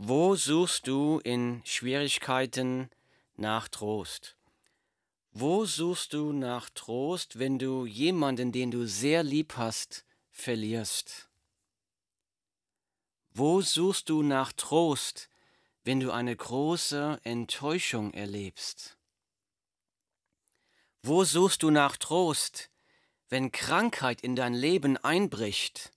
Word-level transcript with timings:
Wo 0.00 0.36
suchst 0.36 0.86
du 0.86 1.18
in 1.24 1.60
Schwierigkeiten 1.64 2.88
nach 3.34 3.66
Trost? 3.66 4.36
Wo 5.32 5.64
suchst 5.64 6.12
du 6.12 6.32
nach 6.32 6.70
Trost, 6.70 7.40
wenn 7.40 7.58
du 7.58 7.84
jemanden, 7.84 8.52
den 8.52 8.70
du 8.70 8.86
sehr 8.86 9.24
lieb 9.24 9.56
hast, 9.56 10.04
verlierst? 10.30 11.28
Wo 13.34 13.60
suchst 13.60 14.08
du 14.08 14.22
nach 14.22 14.52
Trost, 14.52 15.30
wenn 15.82 15.98
du 15.98 16.12
eine 16.12 16.36
große 16.36 17.18
Enttäuschung 17.24 18.14
erlebst? 18.14 18.96
Wo 21.02 21.24
suchst 21.24 21.64
du 21.64 21.70
nach 21.70 21.96
Trost, 21.96 22.70
wenn 23.30 23.50
Krankheit 23.50 24.20
in 24.20 24.36
dein 24.36 24.54
Leben 24.54 24.96
einbricht? 24.96 25.90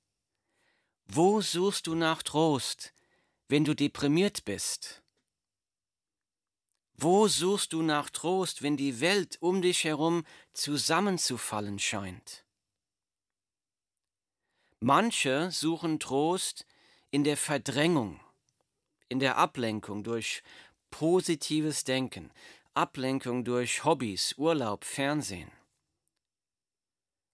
Wo 1.05 1.41
suchst 1.41 1.85
du 1.85 1.93
nach 1.93 2.23
Trost, 2.23 2.95
wenn 3.51 3.65
du 3.65 3.75
deprimiert 3.75 4.45
bist? 4.45 5.03
Wo 6.93 7.27
suchst 7.27 7.73
du 7.73 7.81
nach 7.81 8.09
Trost, 8.09 8.61
wenn 8.61 8.77
die 8.77 9.01
Welt 9.01 9.41
um 9.41 9.61
dich 9.61 9.83
herum 9.83 10.23
zusammenzufallen 10.53 11.77
scheint? 11.77 12.45
Manche 14.79 15.51
suchen 15.51 15.99
Trost 15.99 16.65
in 17.09 17.25
der 17.25 17.35
Verdrängung, 17.35 18.21
in 19.09 19.19
der 19.19 19.35
Ablenkung 19.35 20.05
durch 20.05 20.43
positives 20.89 21.83
Denken, 21.83 22.31
Ablenkung 22.73 23.43
durch 23.43 23.83
Hobbys, 23.83 24.33
Urlaub, 24.37 24.85
Fernsehen. 24.85 25.51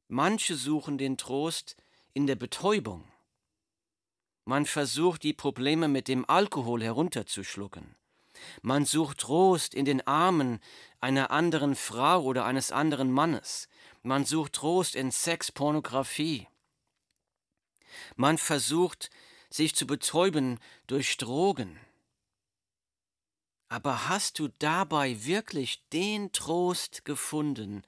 Manche 0.07 0.55
suchen 0.55 0.97
den 0.97 1.19
Trost 1.19 1.77
in 2.15 2.25
der 2.25 2.35
Betäubung. 2.35 3.07
Man 4.47 4.65
versucht, 4.65 5.23
die 5.23 5.33
Probleme 5.33 5.89
mit 5.89 6.07
dem 6.07 6.23
Alkohol 6.29 6.81
herunterzuschlucken. 6.81 7.97
Man 8.61 8.85
sucht 8.85 9.17
Trost 9.17 9.73
in 9.73 9.83
den 9.83 10.07
Armen 10.07 10.61
einer 11.01 11.31
anderen 11.31 11.75
Frau 11.75 12.23
oder 12.23 12.45
eines 12.45 12.71
anderen 12.71 13.11
Mannes. 13.11 13.67
Man 14.03 14.23
sucht 14.23 14.53
Trost 14.53 14.95
in 14.95 15.11
Sex, 15.11 15.51
Pornografie. 15.51 16.47
Man 18.15 18.37
versucht, 18.37 19.09
sich 19.49 19.75
zu 19.75 19.85
betäuben 19.85 20.61
durch 20.87 21.17
Drogen. 21.17 21.77
Aber 23.67 24.07
hast 24.07 24.39
du 24.39 24.47
dabei 24.59 25.25
wirklich 25.25 25.83
den 25.89 26.31
Trost 26.31 27.03
gefunden, 27.03 27.83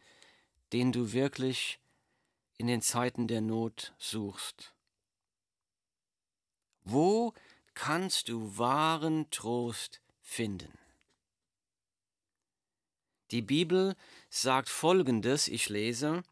den 0.73 0.91
du 0.91 1.13
wirklich 1.13 1.79
in 2.57 2.67
den 2.67 2.81
Zeiten 2.81 3.29
der 3.29 3.39
Not 3.39 3.93
suchst? 3.97 4.73
Wo 6.91 7.33
kannst 7.75 8.29
du 8.29 8.57
wahren 8.57 9.29
Trost 9.29 10.01
finden? 10.21 10.77
Die 13.29 13.43
Bibel 13.43 13.95
sagt 14.29 14.69
folgendes, 14.69 15.47
ich 15.47 15.69
lese, 15.69 16.23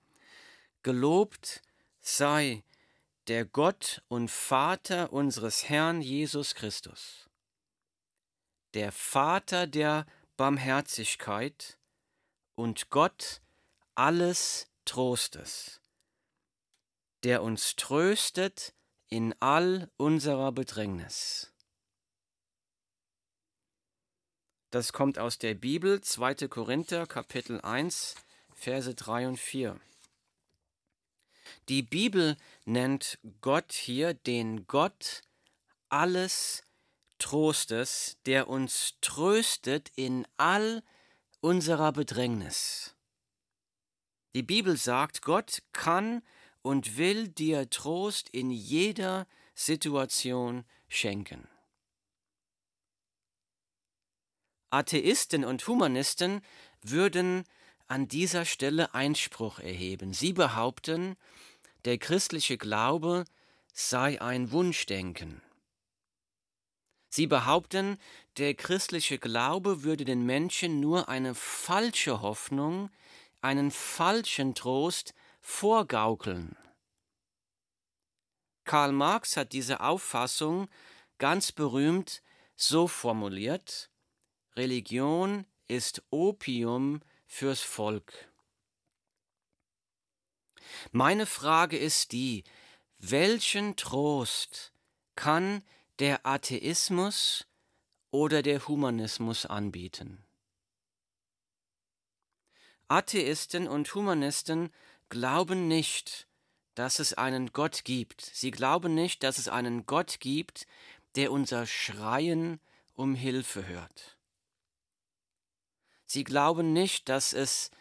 Gelobt 0.81 1.61
sei 1.99 2.63
der 3.27 3.45
Gott 3.45 4.01
und 4.07 4.31
Vater 4.31 5.11
unseres 5.11 5.69
Herrn 5.69 6.01
Jesus 6.01 6.55
Christus, 6.55 7.29
der 8.73 8.91
Vater 8.91 9.67
der 9.67 10.05
Barmherzigkeit 10.37 11.77
und 12.55 12.89
Gott 12.89 13.41
alles 13.95 14.71
Trostes, 14.85 15.81
der 17.23 17.43
uns 17.43 17.75
tröstet 17.75 18.73
in 19.09 19.33
all 19.39 19.89
unserer 19.97 20.51
Bedrängnis. 20.51 21.51
Das 24.69 24.91
kommt 24.91 25.17
aus 25.17 25.37
der 25.37 25.53
Bibel, 25.53 26.01
2. 26.01 26.47
Korinther, 26.49 27.07
Kapitel 27.07 27.61
1, 27.61 28.15
Verse 28.53 28.93
3 28.93 29.29
und 29.29 29.39
4. 29.39 29.79
Die 31.69 31.83
Bibel 31.83 32.35
nennt 32.65 33.17
Gott 33.41 33.71
hier 33.71 34.13
den 34.13 34.67
Gott 34.67 35.23
alles 35.89 36.63
Trostes, 37.19 38.17
der 38.25 38.47
uns 38.47 38.95
tröstet 39.01 39.91
in 39.95 40.27
all 40.37 40.83
unserer 41.39 41.91
Bedrängnis. 41.91 42.95
Die 44.35 44.43
Bibel 44.43 44.77
sagt, 44.77 45.21
Gott 45.21 45.63
kann 45.71 46.21
und 46.67 46.97
will 46.97 47.29
dir 47.29 47.69
Trost 47.69 48.27
in 48.27 48.51
jeder 48.51 49.25
Situation 49.55 50.65
schenken. 50.89 51.47
Atheisten 54.69 55.45
und 55.45 55.65
Humanisten 55.65 56.41
würden 56.81 57.45
an 57.87 58.09
dieser 58.09 58.43
Stelle 58.43 58.93
Einspruch 58.93 59.59
erheben. 59.59 60.11
Sie 60.11 60.33
behaupten, 60.33 61.15
der 61.85 61.97
christliche 61.99 62.57
Glaube 62.57 63.23
sei 63.71 64.21
ein 64.21 64.51
Wunschdenken. 64.51 65.41
Sie 67.07 67.27
behaupten, 67.27 67.97
der 68.35 68.55
christliche 68.55 69.19
Glaube 69.19 69.83
würde 69.83 70.03
den 70.03 70.25
Menschen 70.25 70.81
nur 70.81 71.07
eine 71.07 71.33
falsche 71.33 72.21
Hoffnung, 72.21 72.89
einen 73.39 73.71
falschen 73.71 74.53
Trost 74.53 75.13
vorgaukeln. 75.47 76.57
Karl 78.65 78.91
Marx 78.91 79.37
hat 79.37 79.53
diese 79.53 79.79
Auffassung 79.79 80.67
ganz 81.19 81.53
berühmt 81.53 82.21
so 82.55 82.87
formuliert 82.87 83.89
Religion 84.57 85.45
ist 85.67 86.03
Opium 86.09 87.01
fürs 87.25 87.61
Volk. 87.61 88.29
Meine 90.91 91.25
Frage 91.25 91.77
ist 91.77 92.11
die, 92.11 92.43
welchen 92.97 93.77
Trost 93.77 94.73
kann 95.15 95.63
der 95.99 96.25
Atheismus 96.25 97.47
oder 98.11 98.41
der 98.41 98.67
Humanismus 98.67 99.45
anbieten? 99.45 100.27
Atheisten 102.89 103.67
und 103.67 103.93
Humanisten 103.95 104.71
glauben 105.09 105.67
nicht, 105.67 106.27
dass 106.75 106.99
es 106.99 107.13
einen 107.13 107.53
Gott 107.53 107.83
gibt. 107.83 108.21
Sie 108.21 108.51
glauben 108.51 108.93
nicht, 108.93 109.23
dass 109.23 109.37
es 109.37 109.47
einen 109.47 109.85
Gott 109.85 110.19
gibt, 110.19 110.67
der 111.15 111.31
unser 111.31 111.65
Schreien 111.65 112.59
um 112.93 113.15
Hilfe 113.15 113.67
hört. 113.67 114.17
Sie 116.05 116.23
glauben 116.23 116.73
nicht, 116.73 117.09
dass 117.09 117.33
es 117.33 117.71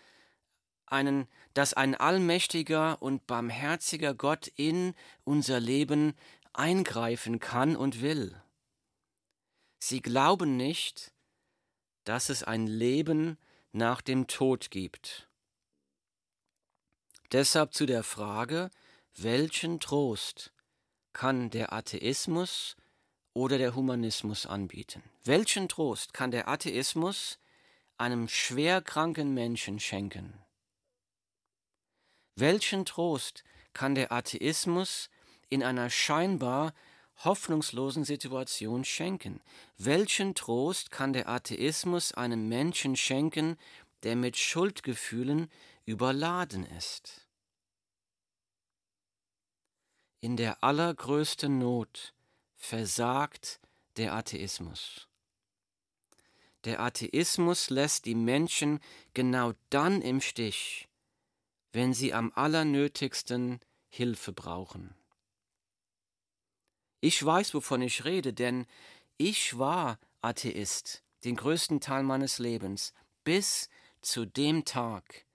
einen, 0.86 1.28
dass 1.54 1.74
ein 1.74 1.94
allmächtiger 1.94 3.00
und 3.02 3.26
barmherziger 3.26 4.14
Gott 4.14 4.48
in 4.56 4.94
unser 5.24 5.60
Leben 5.60 6.14
eingreifen 6.52 7.38
kann 7.38 7.76
und 7.76 8.00
will. 8.00 8.40
Sie 9.78 10.00
glauben 10.00 10.56
nicht, 10.56 11.12
dass 12.04 12.28
es 12.28 12.42
ein 12.42 12.66
Leben 12.66 13.36
nach 13.72 14.00
dem 14.00 14.26
Tod 14.26 14.70
gibt. 14.70 15.28
Deshalb 17.32 17.74
zu 17.74 17.86
der 17.86 18.04
Frage, 18.04 18.70
welchen 19.16 19.80
Trost 19.80 20.52
kann 21.12 21.50
der 21.50 21.72
Atheismus 21.72 22.76
oder 23.34 23.58
der 23.58 23.74
Humanismus 23.74 24.46
anbieten? 24.46 25.02
Welchen 25.24 25.68
Trost 25.68 26.14
kann 26.14 26.30
der 26.30 26.48
Atheismus 26.48 27.38
einem 27.98 28.28
schwerkranken 28.28 29.34
Menschen 29.34 29.80
schenken? 29.80 30.38
Welchen 32.36 32.84
Trost 32.84 33.42
kann 33.72 33.94
der 33.94 34.12
Atheismus 34.12 35.10
in 35.48 35.62
einer 35.62 35.90
scheinbar 35.90 36.74
hoffnungslosen 37.24 38.04
Situation 38.04 38.84
schenken? 38.84 39.40
Welchen 39.78 40.34
Trost 40.34 40.90
kann 40.90 41.12
der 41.12 41.28
Atheismus 41.28 42.12
einem 42.12 42.48
Menschen 42.48 42.94
schenken, 42.94 43.56
der 44.02 44.16
mit 44.16 44.36
Schuldgefühlen 44.36 45.50
überladen 45.86 46.66
ist. 46.66 47.26
In 50.20 50.36
der 50.36 50.62
allergrößten 50.64 51.58
Not 51.58 52.12
versagt 52.56 53.60
der 53.96 54.12
Atheismus. 54.14 55.08
Der 56.64 56.80
Atheismus 56.80 57.70
lässt 57.70 58.06
die 58.06 58.16
Menschen 58.16 58.80
genau 59.14 59.52
dann 59.70 60.02
im 60.02 60.20
Stich, 60.20 60.88
wenn 61.72 61.94
sie 61.94 62.12
am 62.12 62.32
allernötigsten 62.34 63.60
Hilfe 63.88 64.32
brauchen. 64.32 64.96
Ich 67.00 67.24
weiß, 67.24 67.54
wovon 67.54 67.82
ich 67.82 68.04
rede, 68.04 68.32
denn 68.32 68.66
ich 69.16 69.58
war 69.58 70.00
Atheist 70.22 71.04
den 71.22 71.36
größten 71.36 71.80
Teil 71.80 72.02
meines 72.02 72.40
Lebens, 72.40 72.92
bis 73.22 73.68
zu 74.00 74.24
dem 74.24 74.64
Tag, 74.64 75.26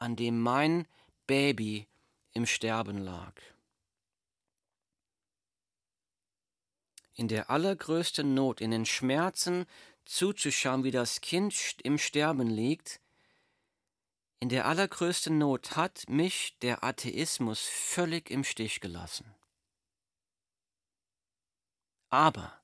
an 0.00 0.16
dem 0.16 0.40
mein 0.40 0.88
Baby 1.28 1.86
im 2.32 2.46
Sterben 2.46 2.98
lag. 2.98 3.34
in 7.20 7.28
der 7.28 7.50
allergrößten 7.50 8.32
Not, 8.32 8.62
in 8.62 8.70
den 8.70 8.86
Schmerzen 8.86 9.66
zuzuschauen, 10.06 10.84
wie 10.84 10.90
das 10.90 11.20
Kind 11.20 11.54
im 11.82 11.98
Sterben 11.98 12.48
liegt, 12.48 12.98
in 14.38 14.48
der 14.48 14.64
allergrößten 14.64 15.36
Not 15.36 15.76
hat 15.76 16.08
mich 16.08 16.56
der 16.62 16.82
Atheismus 16.82 17.60
völlig 17.60 18.30
im 18.30 18.42
Stich 18.42 18.80
gelassen. 18.80 19.34
Aber 22.08 22.58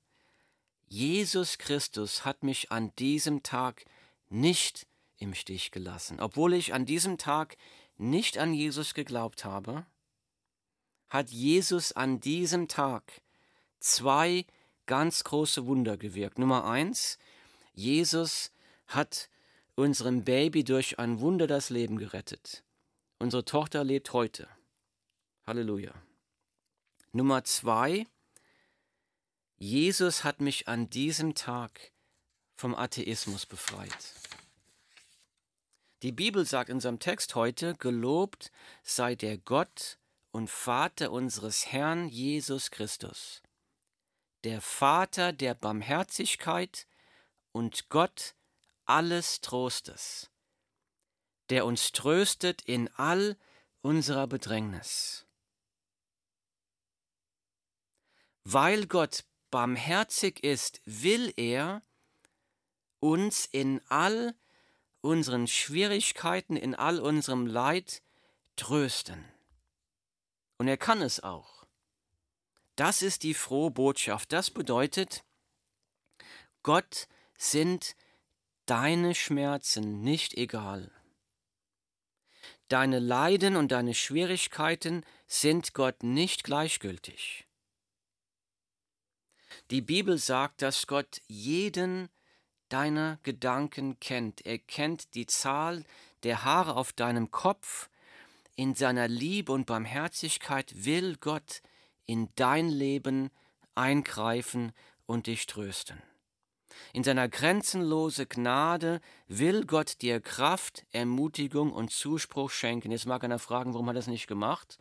Jesus 0.86 1.58
Christus 1.58 2.24
hat 2.24 2.42
mich 2.42 2.72
an 2.72 2.94
diesem 2.96 3.42
Tag 3.42 3.84
nicht 4.30 4.86
im 5.18 5.34
Stich 5.34 5.70
gelassen. 5.70 6.20
Obwohl 6.20 6.54
ich 6.54 6.74
an 6.74 6.86
diesem 6.86 7.18
Tag 7.18 7.56
nicht 7.96 8.38
an 8.38 8.54
Jesus 8.54 8.94
geglaubt 8.94 9.44
habe, 9.44 9.86
hat 11.08 11.30
Jesus 11.30 11.92
an 11.92 12.20
diesem 12.20 12.68
Tag 12.68 13.22
zwei 13.78 14.44
ganz 14.86 15.24
große 15.24 15.66
Wunder 15.66 15.96
gewirkt. 15.96 16.38
Nummer 16.38 16.64
eins, 16.64 17.18
Jesus 17.74 18.52
hat 18.86 19.28
unserem 19.74 20.24
Baby 20.24 20.64
durch 20.64 20.98
ein 20.98 21.20
Wunder 21.20 21.46
das 21.46 21.70
Leben 21.70 21.98
gerettet. 21.98 22.64
Unsere 23.18 23.44
Tochter 23.44 23.84
lebt 23.84 24.12
heute. 24.12 24.48
Halleluja. 25.46 25.94
Nummer 27.12 27.44
zwei, 27.44 28.06
Jesus 29.58 30.24
hat 30.24 30.40
mich 30.40 30.68
an 30.68 30.90
diesem 30.90 31.34
Tag 31.34 31.92
vom 32.56 32.74
Atheismus 32.74 33.46
befreit. 33.46 34.14
Die 36.02 36.12
Bibel 36.12 36.44
sagt 36.44 36.68
in 36.68 36.76
unserem 36.76 36.98
Text 36.98 37.34
heute, 37.34 37.74
gelobt 37.74 38.52
sei 38.82 39.14
der 39.14 39.38
Gott 39.38 39.98
und 40.30 40.50
Vater 40.50 41.10
unseres 41.10 41.66
Herrn 41.66 42.08
Jesus 42.08 42.70
Christus, 42.70 43.42
der 44.44 44.60
Vater 44.60 45.32
der 45.32 45.54
Barmherzigkeit 45.54 46.86
und 47.52 47.88
Gott 47.88 48.34
alles 48.84 49.40
Trostes, 49.40 50.30
der 51.48 51.64
uns 51.64 51.92
tröstet 51.92 52.60
in 52.62 52.88
all 52.96 53.38
unserer 53.80 54.26
Bedrängnis. 54.26 55.26
Weil 58.44 58.86
Gott 58.86 59.24
barmherzig 59.50 60.44
ist, 60.44 60.82
will 60.84 61.32
er 61.36 61.82
uns 63.00 63.46
in 63.46 63.80
all 63.88 64.34
unseren 65.06 65.46
Schwierigkeiten, 65.46 66.56
in 66.56 66.74
all 66.74 67.00
unserem 67.00 67.46
Leid 67.46 68.02
trösten. 68.56 69.24
Und 70.58 70.68
er 70.68 70.76
kann 70.76 71.02
es 71.02 71.22
auch. 71.22 71.66
Das 72.76 73.00
ist 73.00 73.22
die 73.22 73.34
frohe 73.34 73.70
Botschaft. 73.70 74.32
Das 74.32 74.50
bedeutet, 74.50 75.24
Gott 76.62 77.08
sind 77.38 77.96
deine 78.66 79.14
Schmerzen 79.14 80.02
nicht 80.02 80.34
egal. 80.34 80.90
Deine 82.68 82.98
Leiden 82.98 83.56
und 83.56 83.70
deine 83.70 83.94
Schwierigkeiten 83.94 85.04
sind 85.26 85.72
Gott 85.72 86.02
nicht 86.02 86.42
gleichgültig. 86.42 87.46
Die 89.70 89.80
Bibel 89.80 90.18
sagt, 90.18 90.62
dass 90.62 90.86
Gott 90.86 91.22
jeden 91.28 92.08
deiner 92.68 93.18
Gedanken 93.22 93.98
kennt. 94.00 94.44
Er 94.44 94.58
kennt 94.58 95.14
die 95.14 95.26
Zahl 95.26 95.84
der 96.22 96.44
Haare 96.44 96.76
auf 96.76 96.92
deinem 96.92 97.30
Kopf. 97.30 97.88
In 98.56 98.74
seiner 98.74 99.08
Liebe 99.08 99.52
und 99.52 99.66
Barmherzigkeit 99.66 100.84
will 100.84 101.16
Gott 101.16 101.62
in 102.06 102.28
dein 102.36 102.68
Leben 102.68 103.30
eingreifen 103.74 104.72
und 105.06 105.26
dich 105.26 105.46
trösten. 105.46 106.02
In 106.92 107.04
seiner 107.04 107.28
grenzenlose 107.28 108.26
Gnade 108.26 109.00
will 109.28 109.64
Gott 109.64 110.02
dir 110.02 110.20
Kraft, 110.20 110.84
Ermutigung 110.92 111.72
und 111.72 111.90
Zuspruch 111.90 112.50
schenken. 112.50 112.90
Jetzt 112.90 113.06
mag 113.06 113.24
einer 113.24 113.38
fragen, 113.38 113.74
warum 113.74 113.88
hat 113.88 113.94
er 113.94 114.00
das 114.00 114.06
nicht 114.06 114.26
gemacht? 114.26 114.78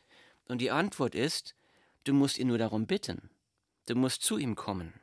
Und 0.47 0.59
die 0.59 0.71
Antwort 0.71 1.15
ist, 1.15 1.55
du 2.03 2.13
musst 2.13 2.37
ihn 2.37 2.47
nur 2.47 2.57
darum 2.57 2.85
bitten. 2.85 3.29
Du 3.87 3.95
musst 3.95 4.23
zu 4.23 4.37
ihm 4.37 4.55
kommen. 4.55 4.93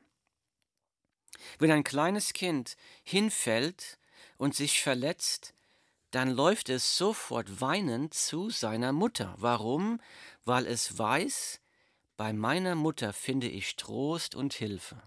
Wenn 1.58 1.70
ein 1.70 1.84
kleines 1.84 2.32
Kind 2.32 2.76
hinfällt 3.02 3.98
und 4.36 4.54
sich 4.54 4.82
verletzt, 4.82 5.54
dann 6.10 6.30
läuft 6.30 6.68
es 6.68 6.96
sofort 6.96 7.60
weinend 7.60 8.14
zu 8.14 8.50
seiner 8.50 8.92
Mutter. 8.92 9.34
Warum? 9.38 10.00
Weil 10.44 10.66
es 10.66 10.98
weiß, 10.98 11.60
bei 12.16 12.32
meiner 12.32 12.74
Mutter 12.74 13.12
finde 13.12 13.48
ich 13.48 13.76
Trost 13.76 14.34
und 14.34 14.52
Hilfe. 14.52 15.02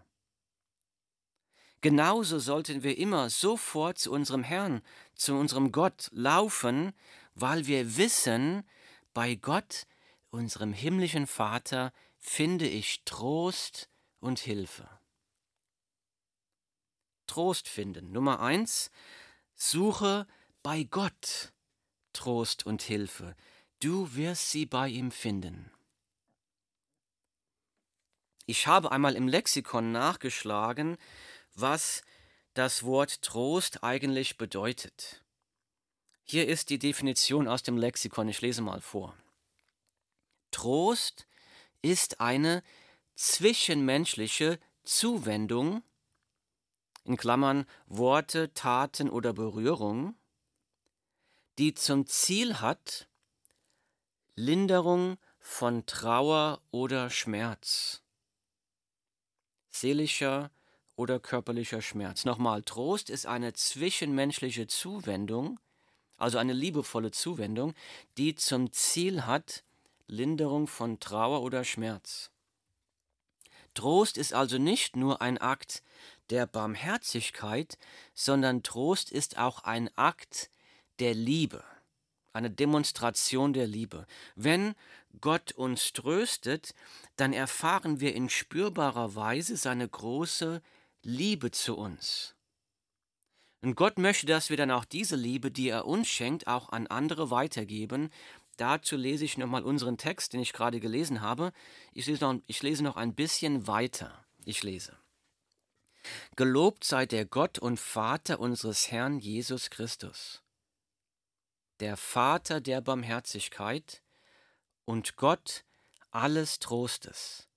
Genauso 1.82 2.40
sollten 2.40 2.82
wir 2.82 2.98
immer 2.98 3.30
sofort 3.30 4.00
zu 4.00 4.12
unserem 4.12 4.44
Herrn, 4.44 4.82
zu 5.14 5.36
unserem 5.36 5.72
Gott 5.72 6.10
laufen, 6.12 6.94
weil 7.36 7.68
wir 7.68 7.98
wissen, 7.98 8.68
bei 9.14 9.36
Gott, 9.36 9.86
unserem 10.32 10.74
himmlischen 10.74 11.28
Vater, 11.28 11.94
finde 12.18 12.68
ich 12.68 13.04
Trost 13.06 13.88
und 14.20 14.40
Hilfe. 14.40 14.90
Trost 17.28 17.68
finden. 17.68 18.12
Nummer 18.12 18.40
eins, 18.40 18.92
suche 19.54 20.28
bei 20.64 20.84
Gott 20.84 21.54
Trost 22.14 22.66
und 22.66 22.82
Hilfe. 22.82 23.36
Du 23.80 24.16
wirst 24.16 24.52
sie 24.52 24.66
bei 24.66 24.88
ihm 24.90 25.12
finden. 25.12 25.72
Ich 28.46 28.68
habe 28.68 28.92
einmal 28.92 29.16
im 29.16 29.28
Lexikon 29.28 29.92
nachgeschlagen, 29.92 30.98
was 31.56 32.04
das 32.54 32.84
Wort 32.84 33.22
Trost 33.22 33.84
eigentlich 33.84 34.38
bedeutet. 34.38 35.24
Hier 36.24 36.48
ist 36.48 36.70
die 36.70 36.80
Definition 36.80 37.48
aus 37.48 37.64
dem 37.64 37.78
Lexikon, 37.78 38.28
ich 38.30 38.42
lese 38.42 38.62
mal 38.62 38.82
vor. 38.82 39.16
Trost 40.52 41.28
ist 41.82 42.22
eine 42.22 42.64
zwischenmenschliche 43.16 44.60
Zuwendung, 44.84 45.84
in 47.06 47.18
Klammern 47.18 47.66
Worte, 47.88 48.54
Taten 48.54 49.10
oder 49.10 49.32
Berührung, 49.32 50.16
die 51.58 51.74
zum 51.74 52.06
Ziel 52.08 52.60
hat, 52.60 53.08
Linderung 54.36 55.18
von 55.40 55.86
Trauer 55.86 56.62
oder 56.72 57.10
Schmerz, 57.10 58.02
seelischer 59.70 60.52
oder 60.96 61.20
körperlicher 61.20 61.82
Schmerz. 61.82 62.26
Nochmal, 62.26 62.64
Trost 62.64 63.10
ist 63.10 63.28
eine 63.28 63.54
zwischenmenschliche 63.54 64.68
Zuwendung, 64.68 65.60
also 66.18 66.38
eine 66.38 66.54
liebevolle 66.54 67.12
Zuwendung, 67.12 67.74
die 68.18 68.36
zum 68.36 68.72
Ziel 68.74 69.26
hat, 69.26 69.64
Linderung 70.08 70.68
von 70.68 71.00
Trauer 71.00 71.42
oder 71.42 71.64
Schmerz. 71.64 72.32
Trost 73.74 74.18
ist 74.18 74.34
also 74.34 74.58
nicht 74.58 74.96
nur 74.96 75.22
ein 75.22 75.38
Akt 75.38 75.84
der 76.30 76.48
Barmherzigkeit, 76.48 77.78
sondern 78.14 78.64
Trost 78.64 79.12
ist 79.12 79.38
auch 79.38 79.64
ein 79.64 79.90
Akt 79.98 80.50
der 81.00 81.14
Liebe, 81.14 81.64
eine 82.34 82.50
Demonstration 82.50 83.54
der 83.54 83.68
Liebe. 83.68 84.08
Wenn 84.36 84.76
Gott 85.22 85.52
uns 85.54 85.94
tröstet, 85.94 86.74
dann 87.16 87.34
erfahren 87.34 88.00
wir 88.00 88.16
in 88.16 88.30
spürbarer 88.30 89.16
Weise 89.16 89.58
seine 89.58 89.88
große 89.88 90.62
Liebe 91.02 91.52
zu 91.52 91.78
uns. 91.78 92.36
Und 93.62 93.76
Gott 93.76 93.98
möchte, 93.98 94.28
dass 94.28 94.50
wir 94.50 94.58
dann 94.58 94.70
auch 94.70 94.86
diese 94.86 95.16
Liebe, 95.16 95.50
die 95.50 95.70
er 95.70 95.86
uns 95.88 96.08
schenkt, 96.08 96.48
auch 96.48 96.70
an 96.70 96.88
andere 96.88 97.32
weitergeben, 97.32 98.12
Dazu 98.58 98.96
lese 98.96 99.26
ich 99.26 99.38
nochmal 99.38 99.64
unseren 99.64 99.98
Text, 99.98 100.34
den 100.34 100.40
ich 100.40 100.54
gerade 100.54 100.80
gelesen 100.80 101.22
habe. 101.22 101.52
Ich 101.92 102.06
lese, 102.06 102.24
noch, 102.24 102.42
ich 102.48 102.64
lese 102.64 102.84
noch 102.84 102.96
ein 102.96 103.14
bisschen 103.14 103.68
weiter. 103.68 104.26
Ich 104.46 104.64
lese. 104.64 104.98
Gelobt 106.36 106.84
sei 106.84 107.06
der 107.06 107.26
Gott 107.26 107.60
und 107.60 107.80
Vater 107.80 108.40
unseres 108.40 108.92
Herrn 108.92 109.20
Jesus 109.20 109.70
Christus, 109.70 110.44
der 111.80 111.98
Vater 111.98 112.62
der 112.62 112.82
Barmherzigkeit 112.82 114.02
und 114.86 115.16
Gott 115.16 115.66
alles 116.12 116.60
Trostes, 116.60 117.48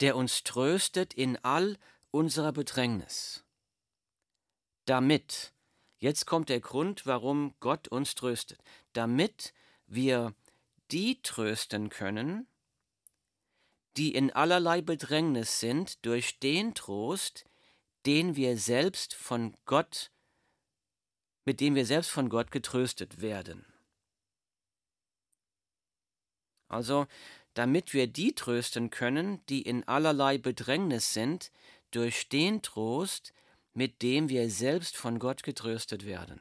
der 0.00 0.16
uns 0.16 0.42
tröstet 0.42 1.14
in 1.14 1.36
all 1.44 1.78
unserer 2.10 2.52
Bedrängnis, 2.52 3.44
damit, 4.84 5.52
jetzt 5.98 6.26
kommt 6.26 6.48
der 6.48 6.60
Grund, 6.60 7.06
warum 7.06 7.54
Gott 7.60 7.88
uns 7.88 8.14
tröstet, 8.14 8.60
damit 8.92 9.52
wir 9.86 10.34
die 10.90 11.22
trösten 11.22 11.88
können, 11.88 12.46
die 13.96 14.14
in 14.14 14.30
allerlei 14.30 14.80
Bedrängnis 14.80 15.60
sind 15.60 16.04
durch 16.04 16.38
den 16.38 16.74
Trost, 16.74 17.44
den 18.06 18.36
wir 18.36 18.56
selbst 18.56 19.14
von 19.14 19.54
Gott, 19.64 20.10
mit 21.44 21.60
dem 21.60 21.74
wir 21.74 21.86
selbst 21.86 22.10
von 22.10 22.28
Gott 22.28 22.50
getröstet 22.50 23.20
werden. 23.20 23.66
Also 26.68 27.06
damit 27.54 27.92
wir 27.92 28.06
die 28.06 28.34
trösten 28.34 28.90
können, 28.90 29.44
die 29.46 29.62
in 29.62 29.86
allerlei 29.86 30.38
Bedrängnis 30.38 31.12
sind, 31.12 31.52
durch 31.90 32.28
den 32.30 32.62
Trost, 32.62 33.34
mit 33.74 34.00
dem 34.02 34.30
wir 34.30 34.50
selbst 34.50 34.96
von 34.96 35.18
Gott 35.18 35.42
getröstet 35.42 36.06
werden. 36.06 36.40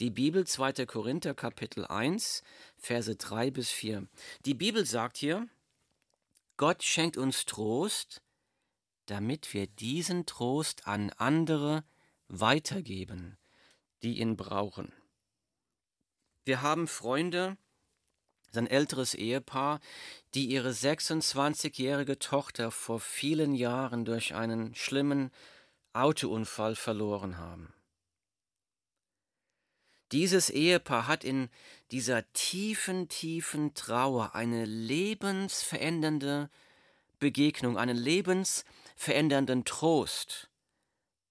Die 0.00 0.10
Bibel 0.10 0.46
2. 0.46 0.86
Korinther 0.86 1.34
Kapitel 1.34 1.84
1, 1.84 2.42
Verse 2.76 3.14
3 3.14 3.50
bis 3.50 3.70
4. 3.70 4.06
Die 4.44 4.54
Bibel 4.54 4.86
sagt 4.86 5.18
hier, 5.18 5.48
Gott 6.58 6.82
schenkt 6.82 7.16
uns 7.16 7.46
Trost, 7.46 8.20
damit 9.06 9.54
wir 9.54 9.68
diesen 9.68 10.26
Trost 10.26 10.88
an 10.88 11.10
andere 11.10 11.84
weitergeben, 12.26 13.38
die 14.02 14.18
ihn 14.18 14.36
brauchen. 14.36 14.92
Wir 16.44 16.60
haben 16.60 16.88
Freunde, 16.88 17.56
sein 18.50 18.66
älteres 18.66 19.14
Ehepaar, 19.14 19.78
die 20.34 20.46
ihre 20.46 20.70
26-jährige 20.70 22.18
Tochter 22.18 22.72
vor 22.72 22.98
vielen 22.98 23.54
Jahren 23.54 24.04
durch 24.04 24.34
einen 24.34 24.74
schlimmen 24.74 25.30
Autounfall 25.92 26.74
verloren 26.74 27.38
haben. 27.38 27.72
Dieses 30.10 30.50
Ehepaar 30.50 31.06
hat 31.06 31.22
in 31.22 31.50
dieser 31.90 32.30
tiefen, 32.32 33.08
tiefen 33.08 33.74
Trauer 33.74 34.34
eine 34.34 34.64
lebensverändernde 34.64 36.50
Begegnung, 37.18 37.78
einen 37.78 37.96
lebensverändernden 37.96 39.64
Trost 39.64 40.50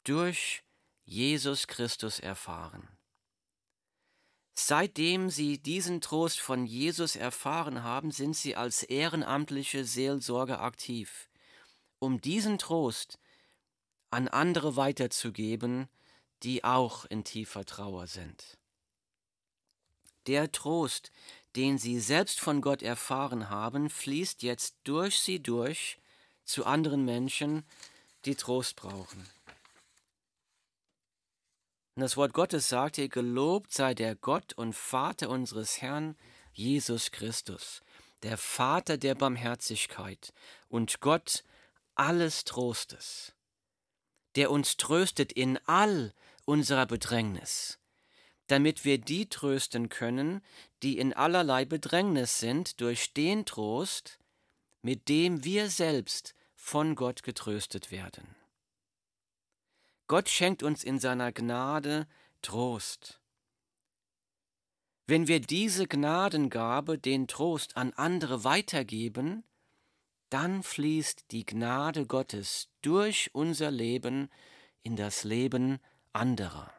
durch 0.03 0.63
Jesus 1.05 1.67
Christus 1.67 2.19
erfahren. 2.19 2.87
Seitdem 4.53 5.29
sie 5.29 5.59
diesen 5.59 6.01
Trost 6.01 6.39
von 6.39 6.65
Jesus 6.65 7.15
erfahren 7.15 7.83
haben, 7.83 8.09
sind 8.11 8.35
sie 8.35 8.55
als 8.55 8.81
ehrenamtliche 8.81 9.85
Seelsorger 9.85 10.61
aktiv, 10.61 11.29
um 11.99 12.19
diesen 12.19 12.57
Trost 12.57 13.19
an 14.09 14.27
andere 14.27 14.75
weiterzugeben, 14.75 15.87
die 16.41 16.63
auch 16.63 17.05
in 17.05 17.23
tiefer 17.23 17.65
Trauer 17.65 18.07
sind. 18.07 18.57
Der 20.27 20.51
Trost, 20.51 21.11
den 21.55 21.77
sie 21.77 21.99
selbst 21.99 22.39
von 22.39 22.61
Gott 22.61 22.83
erfahren 22.83 23.49
haben, 23.49 23.89
fließt 23.89 24.43
jetzt 24.43 24.75
durch 24.83 25.19
sie 25.19 25.41
durch 25.41 25.97
zu 26.43 26.65
anderen 26.65 27.05
Menschen, 27.05 27.65
die 28.25 28.35
Trost 28.35 28.75
brauchen. 28.75 29.27
Und 31.95 32.01
das 32.01 32.15
Wort 32.15 32.33
Gottes 32.33 32.69
sagt 32.69 32.97
hier, 32.97 33.09
gelobt 33.09 33.73
sei 33.73 33.95
der 33.95 34.15
Gott 34.15 34.53
und 34.53 34.73
Vater 34.73 35.29
unseres 35.29 35.81
Herrn 35.81 36.15
Jesus 36.53 37.09
Christus, 37.09 37.81
der 38.21 38.37
Vater 38.37 38.97
der 38.97 39.15
Barmherzigkeit 39.15 40.31
und 40.69 41.01
Gott 41.01 41.43
alles 41.95 42.43
Trostes, 42.43 43.33
der 44.35 44.51
uns 44.51 44.77
tröstet 44.77 45.31
in 45.31 45.57
all 45.65 46.13
unserer 46.45 46.85
Bedrängnis, 46.85 47.79
damit 48.47 48.85
wir 48.85 48.97
die 48.97 49.29
trösten 49.29 49.89
können, 49.89 50.41
die 50.83 50.97
in 50.97 51.13
allerlei 51.13 51.65
Bedrängnis 51.65 52.39
sind, 52.39 52.81
durch 52.81 53.13
den 53.13 53.45
Trost, 53.45 54.19
mit 54.81 55.09
dem 55.09 55.43
wir 55.43 55.69
selbst 55.69 56.33
von 56.55 56.95
Gott 56.95 57.23
getröstet 57.23 57.91
werden. 57.91 58.35
Gott 60.07 60.29
schenkt 60.29 60.63
uns 60.63 60.83
in 60.83 60.99
seiner 60.99 61.31
Gnade 61.31 62.07
Trost. 62.41 63.19
Wenn 65.05 65.27
wir 65.27 65.39
diese 65.39 65.87
Gnadengabe, 65.87 66.97
den 66.97 67.27
Trost 67.27 67.77
an 67.77 67.93
andere 67.93 68.43
weitergeben, 68.43 69.43
dann 70.29 70.63
fließt 70.63 71.31
die 71.31 71.45
Gnade 71.45 72.05
Gottes 72.05 72.69
durch 72.81 73.29
unser 73.33 73.71
Leben 73.71 74.29
in 74.83 74.95
das 74.95 75.23
Leben 75.23 75.79
anderer. 76.11 76.76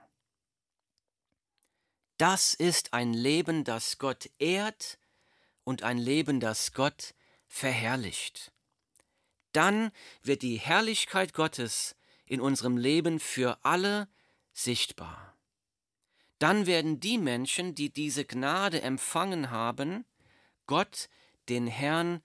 Das 2.19 2.53
ist 2.53 2.95
ein 2.95 3.15
Leben, 3.15 3.63
das 3.63 3.99
Gott 3.99 4.29
ehrt 4.41 4.99
und 5.63 5.85
ein 5.85 5.99
Leben, 5.99 6.41
das 6.41 6.73
Gott 6.73 7.15
verherrlicht. 7.47 8.53
Dann 9.53 9.93
wird 10.23 10.43
die 10.43 10.59
Herrlichkeit 10.59 11.33
Gottes 11.33 11.95
in 12.27 12.41
unserem 12.41 12.77
Leben 12.77 13.21
für 13.21 13.65
alle 13.65 14.09
sichtbar. 14.53 15.37
Dann 16.41 16.67
werden 16.67 16.99
die 16.99 17.19
Menschen, 17.19 17.77
die 17.77 17.91
diese 17.91 18.25
Gnade 18.25 18.83
empfangen 18.83 19.51
haben, 19.51 20.05
Gott, 20.67 21.09
den 21.49 21.69
Herrn, 21.69 22.21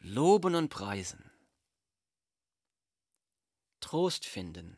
loben 0.00 0.56
und 0.56 0.70
preisen. 0.70 1.30
Trost 3.80 4.26
finden. 4.26 4.76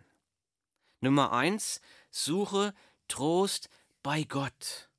Nummer 1.00 1.32
eins, 1.32 1.80
suche 2.10 2.74
Trost 3.08 3.70
bei 4.02 4.22
Gott. 4.24 4.90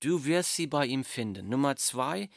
Du 0.00 0.24
wirst 0.24 0.56
sie 0.56 0.66
bei 0.66 0.86
ihm 0.86 1.04
finden. 1.04 1.48
Nummer 1.48 1.76
zwei, 1.76 2.30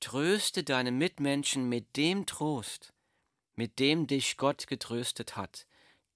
tröste 0.00 0.64
deine 0.64 0.90
Mitmenschen 0.90 1.68
mit 1.68 1.96
dem 1.96 2.26
Trost, 2.26 2.94
mit 3.54 3.78
dem 3.78 4.06
dich 4.06 4.36
Gott 4.36 4.66
getröstet 4.66 5.36
hat, 5.36 5.66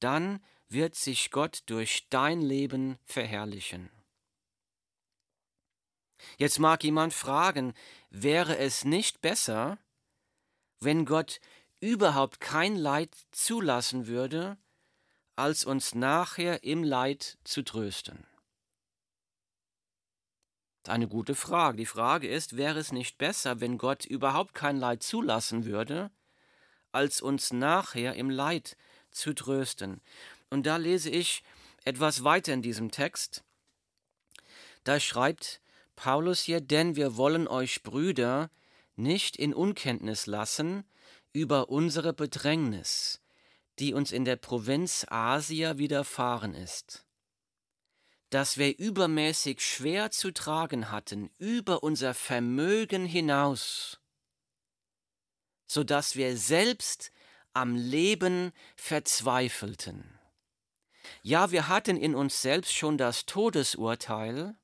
dann 0.01 0.43
wird 0.69 0.95
sich 0.95 1.31
Gott 1.31 1.63
durch 1.67 2.09
dein 2.09 2.41
Leben 2.41 2.99
verherrlichen. 3.05 3.91
Jetzt 6.39 6.59
mag 6.59 6.83
jemand 6.85 7.13
fragen, 7.13 7.75
wäre 8.11 8.57
es 8.57 8.85
nicht 8.85 9.21
besser, 9.21 9.79
wenn 10.81 11.05
Gott 11.05 11.41
überhaupt 11.81 12.41
kein 12.41 12.77
Leid 12.77 13.15
zulassen 13.31 14.07
würde, 14.07 14.57
als 15.37 15.65
uns 15.65 15.95
nachher 15.95 16.65
im 16.65 16.85
Leid 16.85 17.39
zu 17.45 17.63
trösten? 17.63 18.27
Eine 20.87 21.09
gute 21.09 21.35
Frage. 21.35 21.79
Die 21.79 21.87
Frage 21.87 22.29
ist, 22.29 22.57
wäre 22.57 22.79
es 22.79 22.93
nicht 22.93 23.17
besser, 23.17 23.61
wenn 23.61 23.79
Gott 23.79 24.05
überhaupt 24.05 24.55
kein 24.55 24.77
Leid 24.77 25.03
zulassen 25.03 25.65
würde, 25.65 26.11
als 26.93 27.23
uns 27.23 27.53
nachher 27.53 28.15
im 28.15 28.29
Leid 28.29 28.77
zu 29.11 29.35
trösten. 29.35 30.03
Und 30.51 30.67
da 30.67 30.77
lese 30.77 31.11
ich 31.11 31.43
etwas 31.85 32.23
weiter 32.23 32.53
in 32.53 32.63
diesem 32.63 32.91
Text. 32.91 33.43
Da 34.85 35.01
schreibt 35.01 35.63
Paulus 35.97 36.41
hier, 36.41 36.61
denn 36.61 36.97
wir 36.97 37.17
wollen 37.17 37.49
euch 37.49 37.83
Brüder 37.83 38.51
nicht 38.97 39.37
in 39.37 39.55
Unkenntnis 39.55 40.27
lassen 40.27 40.85
über 41.33 41.69
unsere 41.71 42.13
Bedrängnis, 42.13 43.21
die 43.79 43.95
uns 43.95 44.13
in 44.13 44.25
der 44.25 44.37
Provinz 44.37 45.05
Asia 45.09 45.79
widerfahren 45.79 46.55
ist, 46.55 47.05
dass 48.31 48.59
wir 48.59 48.79
übermäßig 48.79 49.61
schwer 49.61 50.11
zu 50.11 50.33
tragen 50.33 50.91
hatten, 50.91 51.31
über 51.39 51.83
unser 51.83 52.15
Vermögen 52.15 53.07
hinaus, 53.07 54.01
so 55.67 55.85
dass 55.85 56.17
wir 56.17 56.37
selbst 56.37 57.13
am 57.53 57.77
Leben 57.77 58.53
verzweifelten. 58.77 60.19
Ja, 61.23 61.51
wir 61.51 61.69
hatten 61.69 61.97
in 61.97 62.15
uns 62.15 62.43
selbst 62.43 62.75
schon 62.75 62.99
das 62.99 63.27
Todesurteil, 63.27 64.57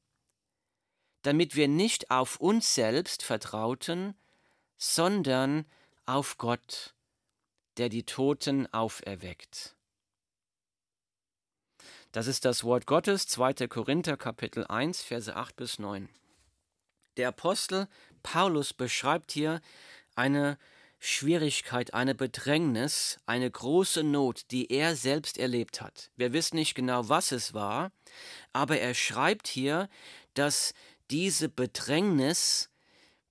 damit 1.23 1.55
wir 1.55 1.69
nicht 1.69 2.11
auf 2.11 2.37
uns 2.41 2.75
selbst 2.75 3.23
vertrauten, 3.23 4.15
sondern 4.77 5.67
auf 6.07 6.39
Gott, 6.39 6.95
der 7.81 7.89
die 7.89 8.05
Toten 8.05 8.67
auferweckt. 8.75 9.75
Das 12.13 12.27
ist 12.27 12.45
das 12.45 12.63
Wort 12.63 12.87
Gottes, 12.87 13.27
2. 13.27 13.69
Korinther 13.69 14.19
Kapitel 14.19 14.67
1, 14.67 15.01
Verse 15.01 15.35
8 15.35 15.57
bis 15.57 15.79
9. 15.79 16.11
Der 17.17 17.29
Apostel 17.29 17.89
Paulus 18.23 18.75
beschreibt 18.75 19.33
hier 19.33 19.63
eine 20.15 20.59
Schwierigkeit, 20.99 21.95
eine 21.95 22.15
Bedrängnis, 22.15 23.19
eine 23.25 23.51
große 23.51 24.05
Not, 24.05 24.51
die 24.51 24.71
er 24.71 24.95
selbst 24.95 25.39
erlebt 25.39 25.81
hat. 25.81 26.11
Wir 26.17 26.35
wissen 26.35 26.57
nicht 26.57 26.75
genau, 26.75 27.09
was 27.09 27.33
es 27.33 27.55
war, 27.55 27.93
aber 28.53 28.79
er 28.79 28.93
schreibt 28.93 29.49
hier, 29.49 29.89
dass 30.35 30.75
diese 31.11 31.49
Bedrängnis, 31.49 32.70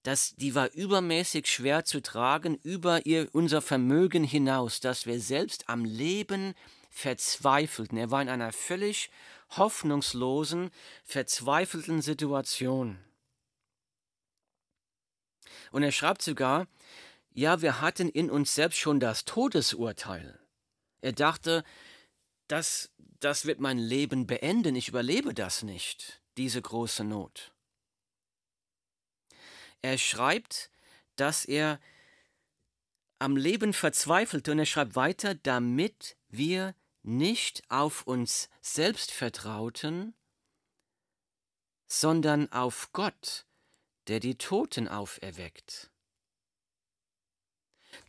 dass 0.10 0.34
die 0.38 0.56
war 0.56 0.72
übermäßig 0.74 1.46
schwer 1.46 1.86
zu 1.86 2.02
tragen, 2.02 2.58
über 2.64 3.06
ihr, 3.06 3.30
unser 3.32 3.62
Vermögen 3.62 4.24
hinaus, 4.24 4.80
dass 4.80 5.06
wir 5.06 5.20
selbst 5.20 5.70
am 5.70 5.86
Leben 5.86 6.56
verzweifelten. 6.90 7.96
Er 7.96 8.10
war 8.10 8.20
in 8.20 8.30
einer 8.30 8.52
völlig 8.52 9.12
hoffnungslosen, 9.52 10.72
verzweifelten 11.04 12.02
Situation. 12.02 12.98
Und 15.72 15.84
er 15.84 15.92
schreibt 15.92 16.24
sogar, 16.24 16.66
ja, 17.32 17.62
wir 17.62 17.80
hatten 17.80 18.10
in 18.10 18.32
uns 18.32 18.56
selbst 18.56 18.80
schon 18.80 19.00
das 19.00 19.26
Todesurteil. 19.26 20.40
Er 21.02 21.14
dachte, 21.14 21.64
das, 22.48 22.90
das 23.20 23.46
wird 23.46 23.60
mein 23.60 23.78
Leben 23.78 24.26
beenden, 24.26 24.76
ich 24.76 24.88
überlebe 24.88 25.36
das 25.36 25.62
nicht, 25.62 26.20
diese 26.36 26.64
große 26.64 27.04
Not. 27.04 27.52
Er 29.82 29.98
schreibt, 29.98 30.72
dass 31.16 31.46
er 31.46 31.80
am 33.20 33.36
Leben 33.36 33.74
verzweifelte 33.74 34.52
und 34.52 34.60
er 34.60 34.66
schreibt 34.66 34.96
weiter, 34.96 35.36
damit 35.36 36.16
wir 36.30 36.76
nicht 37.04 37.64
auf 37.70 38.04
uns 38.04 38.50
selbst 38.62 39.12
vertrauten, 39.12 40.14
sondern 41.88 42.52
auf 42.52 42.92
Gott, 42.94 43.46
der 44.08 44.20
die 44.20 44.38
Toten 44.38 44.88
auferweckt. 44.88 45.90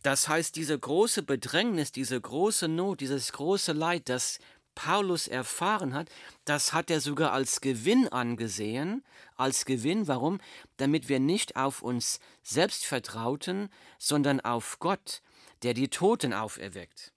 Das 0.03 0.27
heißt, 0.27 0.55
diese 0.55 0.77
große 0.77 1.23
Bedrängnis, 1.23 1.91
diese 1.91 2.19
große 2.19 2.67
Not, 2.67 3.01
dieses 3.01 3.31
große 3.33 3.73
Leid, 3.73 4.09
das 4.09 4.39
Paulus 4.83 5.27
erfahren 5.27 5.93
hat, 5.93 6.09
das 6.43 6.73
hat 6.73 6.89
er 6.89 7.01
sogar 7.01 7.33
als 7.33 7.61
Gewinn 7.61 8.07
angesehen, 8.07 9.03
als 9.35 9.65
Gewinn, 9.65 10.07
warum? 10.07 10.39
Damit 10.77 11.07
wir 11.07 11.19
nicht 11.19 11.55
auf 11.55 11.83
uns 11.83 12.19
selbst 12.41 12.85
vertrauten, 12.85 13.69
sondern 13.99 14.39
auf 14.39 14.79
Gott, 14.79 15.21
der 15.61 15.75
die 15.75 15.89
Toten 15.89 16.33
auferweckt. 16.33 17.13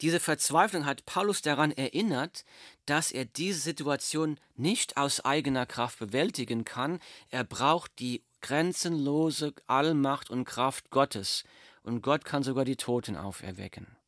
Diese 0.00 0.18
Verzweiflung 0.18 0.84
hat 0.84 1.06
Paulus 1.06 1.42
daran 1.42 1.70
erinnert, 1.70 2.44
dass 2.86 3.12
er 3.12 3.24
diese 3.24 3.60
Situation 3.60 4.36
nicht 4.56 4.96
aus 4.96 5.20
eigener 5.20 5.64
Kraft 5.64 6.00
bewältigen 6.00 6.64
kann. 6.64 6.98
Er 7.28 7.44
braucht 7.44 8.00
die 8.00 8.24
grenzenlose 8.40 9.54
Allmacht 9.68 10.28
und 10.28 10.44
Kraft 10.44 10.90
Gottes. 10.90 11.44
Und 11.84 12.02
Gott 12.02 12.24
kann 12.24 12.42
sogar 12.42 12.64
die 12.64 12.76
Toten 12.76 13.16
auferwecken. 13.16 13.99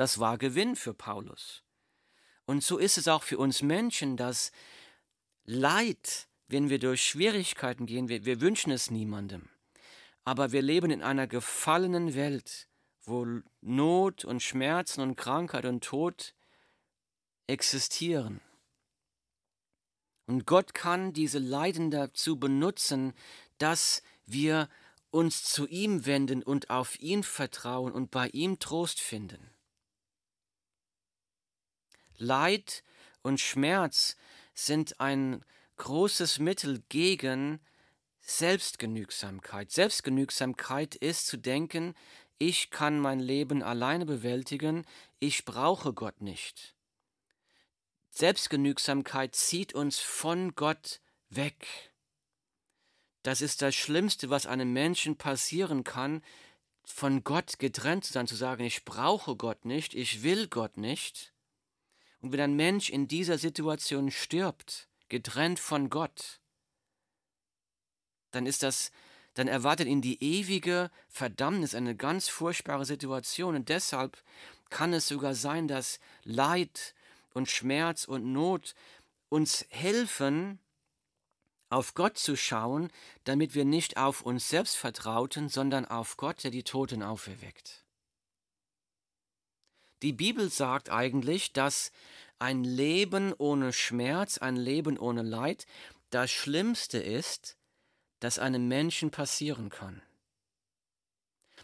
Das 0.00 0.18
war 0.18 0.38
Gewinn 0.38 0.76
für 0.76 0.94
Paulus. 0.94 1.62
Und 2.46 2.64
so 2.64 2.78
ist 2.78 2.96
es 2.96 3.06
auch 3.06 3.22
für 3.22 3.36
uns 3.36 3.60
Menschen, 3.60 4.16
dass 4.16 4.50
Leid, 5.44 6.26
wenn 6.48 6.70
wir 6.70 6.78
durch 6.78 7.04
Schwierigkeiten 7.04 7.84
gehen, 7.84 8.08
wir, 8.08 8.24
wir 8.24 8.40
wünschen 8.40 8.72
es 8.72 8.90
niemandem. 8.90 9.50
Aber 10.24 10.52
wir 10.52 10.62
leben 10.62 10.90
in 10.90 11.02
einer 11.02 11.26
gefallenen 11.26 12.14
Welt, 12.14 12.66
wo 13.02 13.26
Not 13.60 14.24
und 14.24 14.42
Schmerzen 14.42 15.02
und 15.02 15.16
Krankheit 15.16 15.66
und 15.66 15.84
Tod 15.84 16.34
existieren. 17.46 18.40
Und 20.24 20.46
Gott 20.46 20.72
kann 20.72 21.12
diese 21.12 21.40
Leiden 21.40 21.90
dazu 21.90 22.40
benutzen, 22.40 23.12
dass 23.58 24.02
wir 24.24 24.70
uns 25.10 25.42
zu 25.44 25.66
ihm 25.66 26.06
wenden 26.06 26.42
und 26.42 26.70
auf 26.70 26.98
ihn 27.00 27.22
vertrauen 27.22 27.92
und 27.92 28.10
bei 28.10 28.28
ihm 28.28 28.58
Trost 28.60 28.98
finden. 28.98 29.50
Leid 32.20 32.84
und 33.22 33.40
Schmerz 33.40 34.16
sind 34.54 35.00
ein 35.00 35.44
großes 35.76 36.38
Mittel 36.38 36.82
gegen 36.88 37.60
Selbstgenügsamkeit. 38.20 39.70
Selbstgenügsamkeit 39.70 40.94
ist 40.94 41.26
zu 41.26 41.36
denken, 41.36 41.94
ich 42.38 42.70
kann 42.70 43.00
mein 43.00 43.20
Leben 43.20 43.62
alleine 43.62 44.06
bewältigen, 44.06 44.86
ich 45.18 45.44
brauche 45.44 45.92
Gott 45.92 46.20
nicht. 46.20 46.74
Selbstgenügsamkeit 48.10 49.34
zieht 49.34 49.74
uns 49.74 49.98
von 49.98 50.54
Gott 50.54 51.00
weg. 51.28 51.92
Das 53.22 53.40
ist 53.40 53.62
das 53.62 53.74
Schlimmste, 53.74 54.30
was 54.30 54.46
einem 54.46 54.72
Menschen 54.72 55.16
passieren 55.16 55.84
kann, 55.84 56.22
von 56.84 57.22
Gott 57.24 57.58
getrennt 57.58 58.04
zu 58.04 58.12
sein, 58.12 58.26
zu 58.26 58.36
sagen, 58.36 58.64
ich 58.64 58.84
brauche 58.84 59.36
Gott 59.36 59.64
nicht, 59.64 59.94
ich 59.94 60.22
will 60.22 60.48
Gott 60.48 60.76
nicht. 60.76 61.32
Und 62.20 62.32
wenn 62.32 62.40
ein 62.40 62.56
Mensch 62.56 62.90
in 62.90 63.08
dieser 63.08 63.38
Situation 63.38 64.10
stirbt, 64.10 64.88
getrennt 65.08 65.58
von 65.58 65.90
Gott, 65.90 66.40
dann 68.30 68.46
ist 68.46 68.62
das 68.62 68.92
dann 69.34 69.48
erwartet 69.48 69.86
ihn 69.86 70.02
die 70.02 70.22
ewige 70.22 70.90
Verdammnis, 71.08 71.74
eine 71.74 71.94
ganz 71.94 72.28
furchtbare 72.28 72.84
Situation. 72.84 73.54
Und 73.54 73.68
deshalb 73.68 74.22
kann 74.70 74.92
es 74.92 75.08
sogar 75.08 75.34
sein, 75.34 75.68
dass 75.68 76.00
Leid 76.24 76.94
und 77.32 77.48
Schmerz 77.48 78.04
und 78.04 78.32
Not 78.32 78.74
uns 79.28 79.66
helfen, 79.70 80.58
auf 81.68 81.94
Gott 81.94 82.18
zu 82.18 82.36
schauen, 82.36 82.90
damit 83.22 83.54
wir 83.54 83.64
nicht 83.64 83.96
auf 83.96 84.22
uns 84.22 84.48
selbst 84.48 84.76
vertrauten, 84.76 85.48
sondern 85.48 85.84
auf 85.84 86.16
Gott, 86.16 86.42
der 86.42 86.50
die 86.50 86.64
Toten 86.64 87.02
auferweckt. 87.04 87.84
Die 90.02 90.12
Bibel 90.12 90.50
sagt 90.50 90.90
eigentlich, 90.90 91.52
dass 91.52 91.92
ein 92.38 92.64
Leben 92.64 93.34
ohne 93.36 93.72
Schmerz, 93.72 94.38
ein 94.38 94.56
Leben 94.56 94.98
ohne 94.98 95.22
Leid 95.22 95.66
das 96.10 96.30
Schlimmste 96.30 96.98
ist, 96.98 97.56
das 98.18 98.38
einem 98.38 98.68
Menschen 98.68 99.10
passieren 99.10 99.68
kann. 99.68 100.02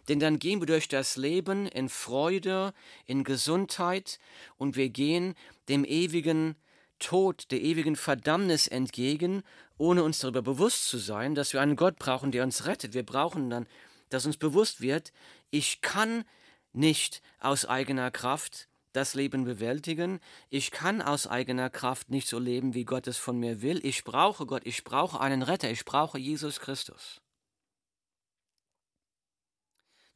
Denn 0.08 0.20
dann 0.20 0.38
gehen 0.38 0.60
wir 0.60 0.66
durch 0.66 0.88
das 0.88 1.16
Leben 1.16 1.66
in 1.66 1.88
Freude, 1.88 2.72
in 3.06 3.24
Gesundheit 3.24 4.18
und 4.56 4.76
wir 4.76 4.88
gehen 4.88 5.34
dem 5.68 5.84
ewigen 5.84 6.54
Tod, 6.98 7.50
der 7.50 7.60
ewigen 7.60 7.96
Verdammnis 7.96 8.68
entgegen, 8.68 9.42
ohne 9.78 10.04
uns 10.04 10.20
darüber 10.20 10.42
bewusst 10.42 10.88
zu 10.88 10.98
sein, 10.98 11.34
dass 11.34 11.52
wir 11.52 11.60
einen 11.60 11.76
Gott 11.76 11.98
brauchen, 11.98 12.32
der 12.32 12.44
uns 12.44 12.66
rettet. 12.66 12.94
Wir 12.94 13.04
brauchen 13.04 13.50
dann, 13.50 13.66
dass 14.08 14.26
uns 14.26 14.36
bewusst 14.36 14.80
wird, 14.80 15.12
ich 15.50 15.80
kann 15.80 16.24
nicht 16.76 17.22
aus 17.40 17.64
eigener 17.64 18.10
Kraft 18.10 18.68
das 18.92 19.14
Leben 19.14 19.44
bewältigen. 19.44 20.20
Ich 20.48 20.70
kann 20.70 21.02
aus 21.02 21.26
eigener 21.26 21.70
Kraft 21.70 22.10
nicht 22.10 22.28
so 22.28 22.38
leben, 22.38 22.74
wie 22.74 22.84
Gott 22.84 23.06
es 23.06 23.18
von 23.18 23.38
mir 23.38 23.62
will. 23.62 23.84
Ich 23.84 24.04
brauche 24.04 24.46
Gott, 24.46 24.62
ich 24.64 24.84
brauche 24.84 25.20
einen 25.20 25.42
Retter, 25.42 25.70
ich 25.70 25.84
brauche 25.84 26.18
Jesus 26.18 26.60
Christus. 26.60 27.20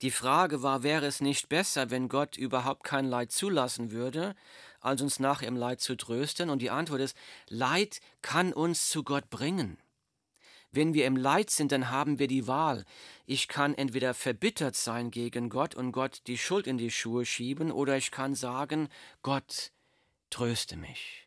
Die 0.02 0.10
Frage 0.10 0.62
war, 0.62 0.82
wäre 0.82 1.04
es 1.04 1.20
nicht 1.20 1.50
besser, 1.50 1.90
wenn 1.90 2.08
Gott 2.08 2.38
überhaupt 2.38 2.84
kein 2.84 3.04
Leid 3.04 3.32
zulassen 3.32 3.90
würde, 3.90 4.34
als 4.80 5.02
uns 5.02 5.18
nach 5.18 5.42
im 5.42 5.56
Leid 5.56 5.82
zu 5.82 5.94
trösten? 5.94 6.48
Und 6.48 6.62
die 6.62 6.70
Antwort 6.70 7.02
ist, 7.02 7.14
Leid 7.48 8.00
kann 8.22 8.54
uns 8.54 8.88
zu 8.88 9.04
Gott 9.04 9.28
bringen. 9.28 9.76
Wenn 10.72 10.94
wir 10.94 11.06
im 11.06 11.16
Leid 11.16 11.50
sind, 11.50 11.72
dann 11.72 11.90
haben 11.90 12.18
wir 12.18 12.28
die 12.28 12.46
Wahl. 12.46 12.84
Ich 13.26 13.48
kann 13.48 13.74
entweder 13.74 14.14
verbittert 14.14 14.76
sein 14.76 15.10
gegen 15.10 15.48
Gott 15.48 15.74
und 15.74 15.92
Gott 15.92 16.22
die 16.26 16.38
Schuld 16.38 16.66
in 16.66 16.78
die 16.78 16.90
Schuhe 16.90 17.24
schieben, 17.24 17.72
oder 17.72 17.96
ich 17.96 18.10
kann 18.10 18.34
sagen, 18.34 18.88
Gott, 19.22 19.72
tröste 20.30 20.76
mich. 20.76 21.26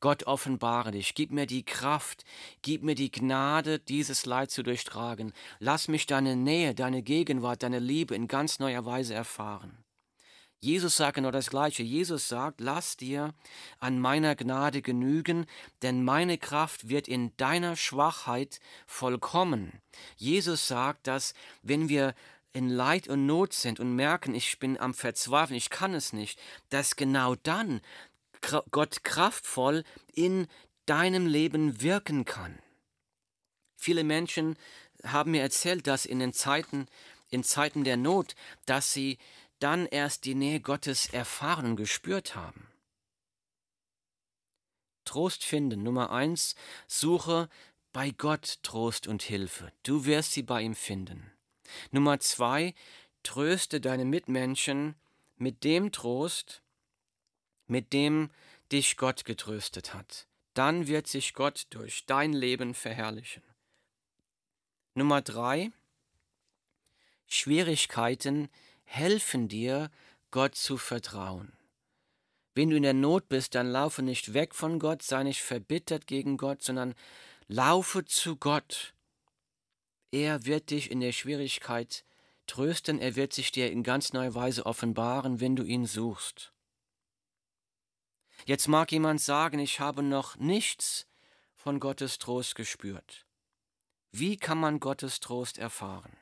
Gott 0.00 0.24
offenbare 0.24 0.92
dich, 0.92 1.14
gib 1.14 1.30
mir 1.30 1.46
die 1.46 1.62
Kraft, 1.62 2.24
gib 2.62 2.82
mir 2.82 2.94
die 2.94 3.10
Gnade, 3.10 3.78
dieses 3.78 4.24
Leid 4.24 4.50
zu 4.50 4.62
durchtragen. 4.62 5.34
Lass 5.58 5.88
mich 5.88 6.06
deine 6.06 6.36
Nähe, 6.36 6.74
deine 6.74 7.02
Gegenwart, 7.02 7.62
deine 7.62 7.78
Liebe 7.78 8.14
in 8.14 8.26
ganz 8.26 8.58
neuer 8.58 8.86
Weise 8.86 9.12
erfahren. 9.12 9.84
Jesus 10.62 10.96
sagt 10.96 11.14
genau 11.14 11.30
das 11.30 11.48
Gleiche. 11.48 11.82
Jesus 11.82 12.28
sagt, 12.28 12.60
lass 12.60 12.98
dir 12.98 13.32
an 13.78 13.98
meiner 13.98 14.36
Gnade 14.36 14.82
genügen, 14.82 15.46
denn 15.80 16.04
meine 16.04 16.36
Kraft 16.36 16.90
wird 16.90 17.08
in 17.08 17.34
deiner 17.38 17.76
Schwachheit 17.76 18.60
vollkommen. 18.86 19.80
Jesus 20.16 20.68
sagt, 20.68 21.06
dass 21.06 21.32
wenn 21.62 21.88
wir 21.88 22.14
in 22.52 22.68
Leid 22.68 23.08
und 23.08 23.24
Not 23.24 23.54
sind 23.54 23.80
und 23.80 23.96
merken, 23.96 24.34
ich 24.34 24.58
bin 24.58 24.78
am 24.78 24.92
Verzweifeln, 24.92 25.56
ich 25.56 25.70
kann 25.70 25.94
es 25.94 26.12
nicht, 26.12 26.38
dass 26.68 26.96
genau 26.96 27.36
dann 27.36 27.80
Gott 28.70 29.02
kraftvoll 29.02 29.84
in 30.12 30.46
deinem 30.84 31.26
Leben 31.26 31.80
wirken 31.80 32.24
kann. 32.24 32.58
Viele 33.76 34.04
Menschen 34.04 34.56
haben 35.04 35.30
mir 35.30 35.42
erzählt, 35.42 35.86
dass 35.86 36.04
in 36.04 36.18
den 36.18 36.34
Zeiten, 36.34 36.86
in 37.30 37.44
Zeiten 37.44 37.84
der 37.84 37.96
Not, 37.96 38.34
dass 38.66 38.92
sie 38.92 39.18
dann 39.60 39.86
erst 39.86 40.24
die 40.24 40.34
Nähe 40.34 40.60
Gottes 40.60 41.06
erfahren 41.12 41.66
und 41.66 41.76
gespürt 41.76 42.34
haben. 42.34 42.66
Trost 45.04 45.44
finden. 45.44 45.82
Nummer 45.82 46.10
eins, 46.10 46.54
suche 46.86 47.48
bei 47.92 48.10
Gott 48.10 48.58
Trost 48.62 49.06
und 49.06 49.22
Hilfe. 49.22 49.72
Du 49.82 50.04
wirst 50.04 50.32
sie 50.32 50.42
bei 50.42 50.62
ihm 50.62 50.74
finden. 50.74 51.32
Nummer 51.90 52.20
zwei, 52.20 52.74
tröste 53.22 53.80
deine 53.80 54.04
Mitmenschen 54.04 54.94
mit 55.36 55.64
dem 55.64 55.92
Trost, 55.92 56.62
mit 57.66 57.92
dem 57.92 58.30
dich 58.72 58.96
Gott 58.96 59.24
getröstet 59.24 59.94
hat. 59.94 60.26
Dann 60.54 60.86
wird 60.86 61.06
sich 61.06 61.34
Gott 61.34 61.66
durch 61.70 62.06
dein 62.06 62.32
Leben 62.32 62.74
verherrlichen. 62.74 63.42
Nummer 64.94 65.22
drei, 65.22 65.70
Schwierigkeiten 67.26 68.48
helfen 68.90 69.46
dir, 69.46 69.88
Gott 70.32 70.56
zu 70.56 70.76
vertrauen. 70.76 71.52
Wenn 72.54 72.70
du 72.70 72.76
in 72.76 72.82
der 72.82 72.92
Not 72.92 73.28
bist, 73.28 73.54
dann 73.54 73.70
laufe 73.70 74.02
nicht 74.02 74.34
weg 74.34 74.52
von 74.52 74.80
Gott, 74.80 75.02
sei 75.02 75.22
nicht 75.22 75.42
verbittert 75.42 76.08
gegen 76.08 76.36
Gott, 76.36 76.62
sondern 76.62 76.94
laufe 77.46 78.04
zu 78.04 78.36
Gott. 78.36 78.94
Er 80.10 80.44
wird 80.44 80.70
dich 80.70 80.90
in 80.90 80.98
der 80.98 81.12
Schwierigkeit 81.12 82.04
trösten, 82.48 82.98
er 82.98 83.14
wird 83.14 83.32
sich 83.32 83.52
dir 83.52 83.70
in 83.70 83.84
ganz 83.84 84.12
neuer 84.12 84.34
Weise 84.34 84.66
offenbaren, 84.66 85.38
wenn 85.38 85.54
du 85.54 85.62
ihn 85.62 85.86
suchst. 85.86 86.52
Jetzt 88.44 88.66
mag 88.66 88.90
jemand 88.90 89.20
sagen, 89.20 89.60
ich 89.60 89.78
habe 89.78 90.02
noch 90.02 90.36
nichts 90.36 91.06
von 91.54 91.78
Gottes 91.78 92.18
Trost 92.18 92.56
gespürt? 92.56 93.24
Wie 94.10 94.36
kann 94.36 94.58
man 94.58 94.80
Gottes 94.80 95.20
Trost 95.20 95.58
erfahren? 95.58 96.16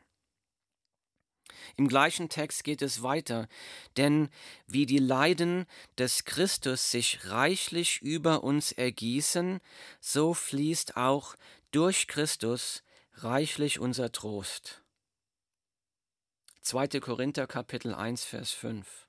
Im 1.76 1.88
gleichen 1.88 2.28
Text 2.28 2.64
geht 2.64 2.82
es 2.82 3.02
weiter, 3.02 3.48
denn 3.96 4.28
wie 4.66 4.87
die 4.87 4.98
Leiden 4.98 5.66
des 5.96 6.24
Christus 6.24 6.90
sich 6.90 7.30
reichlich 7.30 8.02
über 8.02 8.42
uns 8.44 8.72
ergießen, 8.72 9.61
so 10.00 10.34
fließt 10.34 10.96
auch 10.96 11.37
durch 11.70 12.06
Christus 12.06 12.82
reichlich 13.14 13.78
unser 13.78 14.12
Trost. 14.12 14.82
2. 16.62 17.00
Korinther 17.00 17.46
Kapitel 17.46 17.94
1 17.94 18.24
Vers 18.24 18.52
5 18.52 19.08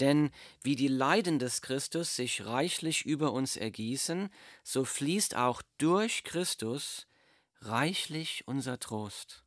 Denn 0.00 0.30
wie 0.62 0.74
die 0.74 0.88
Leiden 0.88 1.38
des 1.38 1.60
Christus 1.60 2.16
sich 2.16 2.46
reichlich 2.46 3.04
über 3.04 3.32
uns 3.32 3.56
ergießen, 3.56 4.30
so 4.62 4.84
fließt 4.84 5.36
auch 5.36 5.60
durch 5.78 6.24
Christus 6.24 7.06
reichlich 7.60 8.48
unser 8.48 8.78
Trost. 8.80 9.44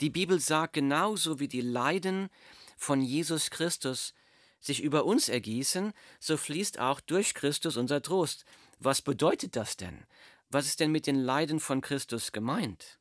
Die 0.00 0.10
Bibel 0.10 0.40
sagt, 0.40 0.74
genauso 0.74 1.40
wie 1.40 1.48
die 1.48 1.60
Leiden 1.60 2.28
von 2.76 3.00
Jesus 3.00 3.50
Christus 3.50 4.14
sich 4.60 4.82
über 4.82 5.04
uns 5.04 5.28
ergießen, 5.28 5.92
so 6.20 6.36
fließt 6.36 6.78
auch 6.78 7.00
durch 7.00 7.34
Christus 7.34 7.76
unser 7.76 8.02
Trost. 8.02 8.44
Was 8.78 9.02
bedeutet 9.02 9.56
das 9.56 9.76
denn? 9.76 10.06
Was 10.50 10.66
ist 10.66 10.80
denn 10.80 10.92
mit 10.92 11.06
den 11.06 11.16
Leiden 11.16 11.60
von 11.60 11.80
Christus 11.80 12.32
gemeint? 12.32 12.98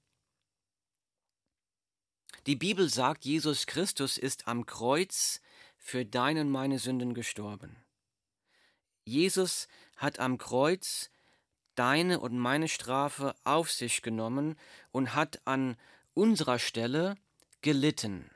Die 2.48 2.56
Bibel 2.56 2.90
sagt, 2.90 3.26
Jesus 3.26 3.68
Christus 3.68 4.18
ist 4.18 4.48
am 4.48 4.66
Kreuz 4.66 5.42
für 5.78 6.06
deine 6.06 6.42
und 6.42 6.50
meine 6.50 6.80
Sünden 6.80 7.14
gestorben. 7.14 7.76
Jesus 9.04 9.68
hat 9.96 10.20
am 10.20 10.38
Kreuz 10.38 11.12
deine 11.76 12.20
und 12.20 12.38
meine 12.38 12.68
Strafe 12.68 13.36
auf 13.44 13.72
sich 13.72 14.02
genommen 14.02 14.56
und 14.92 15.16
hat 15.16 15.42
an 15.46 15.78
unserer 16.14 16.60
Stelle 16.60 17.16
gelitten. 17.62 18.30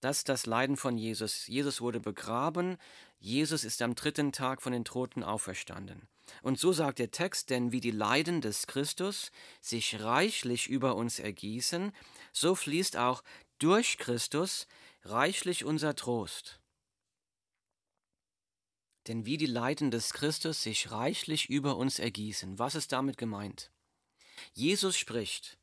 Das 0.00 0.18
ist 0.18 0.28
das 0.28 0.46
Leiden 0.46 0.76
von 0.76 0.98
Jesus. 0.98 1.46
Jesus 1.46 1.80
wurde 1.80 2.00
begraben, 2.00 2.76
Jesus 3.20 3.62
ist 3.62 3.82
am 3.82 3.94
dritten 3.94 4.32
Tag 4.32 4.60
von 4.60 4.72
den 4.72 4.84
Toten 4.84 5.22
auferstanden. 5.22 6.08
Und 6.42 6.58
so 6.58 6.72
sagt 6.72 6.98
der 6.98 7.12
Text, 7.12 7.50
denn 7.50 7.70
wie 7.70 7.80
die 7.80 7.92
Leiden 7.92 8.40
des 8.40 8.66
Christus 8.66 9.30
sich 9.60 10.00
reichlich 10.00 10.68
über 10.68 10.96
uns 10.96 11.20
ergießen, 11.20 11.92
so 12.32 12.56
fließt 12.56 12.96
auch 12.96 13.22
durch 13.58 13.96
Christus 13.96 14.66
reichlich 15.04 15.64
unser 15.64 15.94
Trost. 15.94 16.58
Denn 19.06 19.24
wie 19.24 19.36
die 19.36 19.46
Leiden 19.46 19.90
des 19.92 20.12
Christus 20.12 20.62
sich 20.62 20.90
reichlich 20.90 21.48
über 21.48 21.76
uns 21.76 21.98
ergießen, 21.98 22.58
was 22.58 22.74
ist 22.74 22.92
damit 22.92 23.18
gemeint? 23.18 23.70
Jesus 24.52 24.96
spricht, 24.96 25.58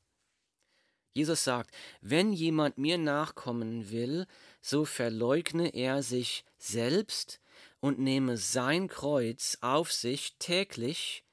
Jesus 1.13 1.43
sagt, 1.43 1.72
wenn 2.02 2.32
jemand 2.34 2.78
mir 2.78 2.98
nachkommen 2.98 3.89
will, 3.89 4.28
so 4.62 4.86
verleugne 4.86 5.74
er 5.74 6.04
sich 6.04 6.45
selbst 6.58 7.41
und 7.80 8.00
nehme 8.00 8.38
sein 8.38 8.88
Kreuz 8.88 9.58
auf 9.62 9.91
sich 9.91 10.36
täglich 10.38 11.24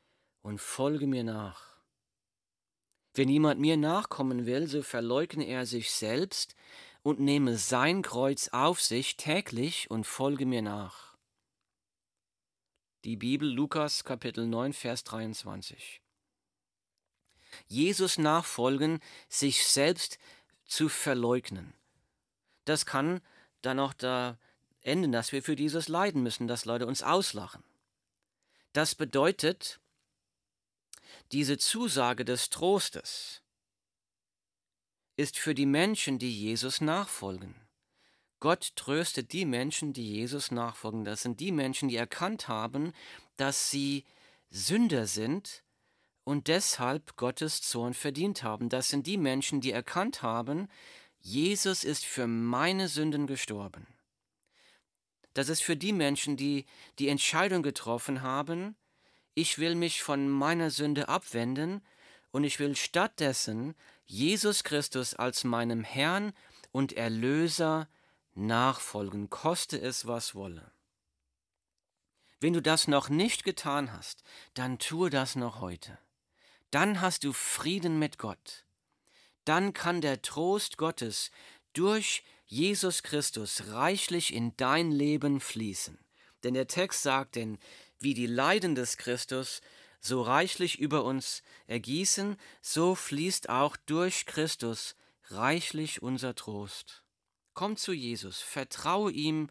und 0.43 0.61
folge 0.61 1.07
mir 1.07 1.25
nach. 1.25 1.77
Wenn 3.15 3.29
jemand 3.29 3.61
mir 3.61 3.77
nachkommen 3.77 4.47
will, 4.47 4.67
so 4.67 4.83
verleugne 4.83 5.47
er 5.47 5.67
sich 5.67 5.91
selbst 5.91 6.55
und 7.03 7.21
nehme 7.21 7.57
sein 7.57 8.03
Kreuz 8.03 8.49
auf 8.49 8.81
sich 8.81 9.17
täglich 9.17 9.91
und 9.91 10.07
folge 10.07 10.47
mir 10.47 10.63
nach. 10.63 11.17
Die 13.05 13.17
Bibel 13.17 13.49
Lukas 13.49 14.05
Kapitel 14.05 14.47
9 14.47 14.73
Vers 14.73 15.05
23. 15.05 16.03
Jesus 17.69 18.19
nachfolgen, 18.19 19.01
sich 19.29 19.67
selbst 19.67 20.19
zu 20.65 20.89
verleugnen. 20.89 21.73
Das 22.65 22.87
kann 22.87 23.21
dann 23.63 23.79
auch 23.79 23.95
da 23.95 24.39
enden, 24.83 25.13
dass 25.13 25.33
wir 25.33 25.43
für 25.43 25.57
dieses 25.57 25.89
leiden 25.89 26.23
müssen, 26.23 26.49
dass 26.49 26.65
Leute 26.65 26.87
uns 26.87 27.03
auslachen. 27.03 27.63
Das 28.73 28.95
bedeutet, 28.95 29.81
diese 31.33 31.59
Zusage 31.59 32.25
des 32.25 32.51
Trostes 32.51 33.43
ist 35.17 35.39
für 35.39 35.55
die 35.55 35.67
Menschen, 35.67 36.19
die 36.19 36.33
Jesus 36.33 36.81
nachfolgen. 36.81 37.55
Gott 38.39 38.73
tröstet 38.77 39.33
die 39.33 39.47
Menschen, 39.47 39.93
die 39.93 40.13
Jesus 40.13 40.51
nachfolgen. 40.51 41.05
Das 41.05 41.23
sind 41.23 41.41
die 41.41 41.53
Menschen, 41.53 41.89
die 41.89 41.97
erkannt 41.97 42.49
haben, 42.49 42.93
dass 43.37 43.71
sie 43.71 44.05
Sünder 44.51 45.07
sind 45.07 45.65
und 46.27 46.49
deshalb 46.49 47.17
Gottes 47.17 47.63
Zorn 47.63 47.95
verdient 47.95 48.43
haben. 48.43 48.69
Das 48.69 48.89
sind 48.89 49.07
die 49.07 49.17
Menschen, 49.17 49.61
die 49.61 49.71
erkannt 49.71 50.23
haben, 50.23 50.69
Jesus 51.21 51.85
ist 51.85 52.05
für 52.05 52.27
meine 52.27 52.89
Sünden 52.89 53.29
gestorben. 53.29 53.87
Das 55.35 55.49
ist 55.49 55.63
für 55.63 55.77
die 55.77 55.93
Menschen, 55.93 56.37
die 56.37 56.67
die 56.99 57.09
Entscheidung 57.09 57.63
getroffen 57.63 58.23
haben, 58.23 58.75
ich 59.35 59.59
will 59.59 59.77
mich 59.77 60.03
von 60.03 60.29
meiner 60.29 60.71
Sünde 60.71 61.09
abwenden 61.09 61.81
und 62.33 62.43
ich 62.43 62.59
will 62.59 62.75
stattdessen 62.75 63.77
Jesus 64.05 64.65
Christus 64.65 65.15
als 65.15 65.45
meinem 65.45 65.85
Herrn 65.85 66.33
und 66.73 66.93
Erlöser 66.95 67.89
nachfolgen, 68.35 69.31
koste 69.31 69.81
es, 69.81 70.09
was 70.09 70.35
wolle. 70.35 70.73
Wenn 72.41 72.53
du 72.53 72.61
das 72.61 72.89
noch 72.89 73.11
nicht 73.11 73.45
getan 73.45 73.93
hast, 73.93 74.25
dann 74.55 74.81
tue 74.81 75.09
das 75.09 75.37
noch 75.37 75.61
heute 75.61 75.99
dann 76.71 77.01
hast 77.01 77.25
du 77.25 77.33
Frieden 77.33 77.99
mit 77.99 78.19
Gott. 78.19 78.67
Dann 79.45 79.73
kann 79.73 80.01
der 80.01 80.23
Trost 80.23 80.77
Gottes 80.77 81.31
durch 81.73 82.25
Jesus 82.47 83.03
Christus 83.03 83.69
reichlich 83.69 84.33
in 84.33 84.57
dein 84.57 84.91
Leben 84.91 85.41
fließen. 85.41 85.99
Denn 86.43 86.55
der 86.55 86.67
Text 86.67 87.03
sagt, 87.03 87.37
denn 87.37 87.59
wie 87.99 88.15
die 88.15 88.27
Leiden 88.27 88.75
des 88.75 88.97
Christus 88.97 89.61
so 90.01 90.23
reichlich 90.23 90.79
über 90.79 91.05
uns 91.05 91.43
ergießen, 91.67 92.37
so 92.61 92.95
fließt 92.95 93.49
auch 93.49 93.77
durch 93.77 94.27
Christus 94.27 94.95
reichlich 95.29 96.03
unser 96.03 96.35
Trost. 96.35 97.03
Komm 97.55 97.77
zu 97.77 97.93
Jesus, 97.93 98.41
vertraue 98.41 99.11
ihm 99.11 99.49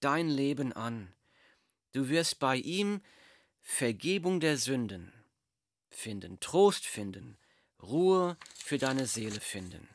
dein 0.00 0.28
Leben 0.28 0.72
an. 0.72 1.12
Du 1.92 2.08
wirst 2.08 2.38
bei 2.38 2.56
ihm 2.56 3.02
Vergebung 3.60 4.40
der 4.40 4.56
Sünden, 4.56 5.12
finden, 5.90 6.40
Trost 6.40 6.86
finden, 6.86 7.36
Ruhe 7.82 8.36
für 8.56 8.78
deine 8.78 9.06
Seele 9.06 9.40
finden. 9.40 9.88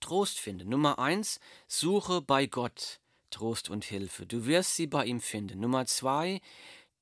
Trost 0.00 0.38
finden. 0.38 0.68
Nummer 0.68 0.98
eins, 0.98 1.40
suche 1.66 2.22
bei 2.22 2.46
Gott 2.46 3.00
Trost 3.30 3.68
und 3.68 3.84
Hilfe. 3.84 4.26
Du 4.26 4.46
wirst 4.46 4.76
sie 4.76 4.86
bei 4.86 5.04
ihm 5.04 5.20
finden. 5.20 5.60
Nummer 5.60 5.86
zwei, 5.86 6.40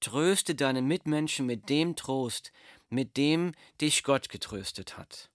tröste 0.00 0.54
deine 0.54 0.82
Mitmenschen 0.82 1.46
mit 1.46 1.68
dem 1.68 1.96
Trost, 1.96 2.52
mit 2.88 3.16
dem 3.16 3.52
dich 3.80 4.02
Gott 4.02 4.28
getröstet 4.28 4.96
hat. 4.96 5.30